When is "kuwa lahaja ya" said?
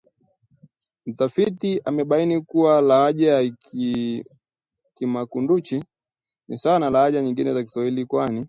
2.41-3.53